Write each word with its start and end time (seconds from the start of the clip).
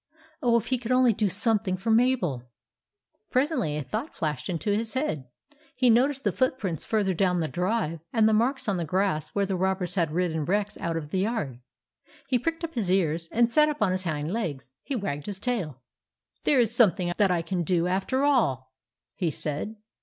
Oh, 0.41 0.57
if 0.57 0.65
he 0.69 0.79
could 0.79 0.91
only 0.91 1.13
do 1.13 1.29
some 1.29 1.59
thing 1.59 1.77
for 1.77 1.91
Mabel! 1.91 2.49
Presently 3.29 3.77
a 3.77 3.83
thought 3.83 4.15
flashed 4.15 4.49
into 4.49 4.71
his 4.71 4.95
head. 4.95 5.25
He 5.75 5.91
noticed 5.91 6.23
the 6.23 6.31
foot 6.31 6.57
prints 6.57 6.83
further 6.83 7.13
down 7.13 7.39
the 7.39 7.47
drive, 7.47 7.99
and 8.11 8.27
the 8.27 8.33
marks 8.33 8.67
on 8.67 8.77
the 8.77 8.83
grass 8.83 9.29
where 9.35 9.45
the 9.45 9.55
robbers 9.55 9.93
had 9.93 10.09
ridden 10.09 10.43
Rex 10.43 10.75
out 10.79 10.97
of 10.97 11.09
the 11.11 11.19
yard. 11.19 11.59
He 12.27 12.39
pricked 12.39 12.63
up 12.63 12.73
his 12.73 12.91
ears 12.91 13.29
and 13.31 13.51
sat 13.51 13.69
up 13.69 13.79
on 13.83 13.91
his 13.91 14.01
hind 14.01 14.31
legs. 14.33 14.71
He 14.81 14.95
wagged 14.95 15.27
his 15.27 15.39
tail." 15.39 15.83
There 16.45 16.59
is 16.59 16.75
something 16.75 17.13
that 17.17 17.29
I 17.29 17.43
can 17.43 17.61
do, 17.61 17.85
after 17.85 18.23
all!" 18.23 18.73
he 19.19 19.29
said. 19.29 19.75